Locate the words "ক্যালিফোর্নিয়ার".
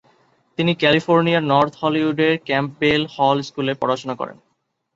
0.75-1.43